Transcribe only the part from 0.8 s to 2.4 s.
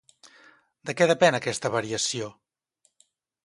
De què depèn aquesta variació?